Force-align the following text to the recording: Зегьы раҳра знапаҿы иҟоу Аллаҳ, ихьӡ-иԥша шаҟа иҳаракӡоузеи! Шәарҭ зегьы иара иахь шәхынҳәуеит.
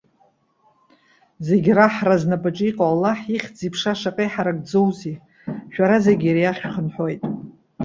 Зегьы 1.47 1.71
раҳра 1.77 2.15
знапаҿы 2.21 2.65
иҟоу 2.69 2.89
Аллаҳ, 2.93 3.19
ихьӡ-иԥша 3.35 3.93
шаҟа 3.99 4.23
иҳаракӡоузеи! 4.25 5.15
Шәарҭ 5.73 6.01
зегьы 6.07 6.27
иара 6.29 6.41
иахь 6.41 6.61
шәхынҳәуеит. 6.61 7.21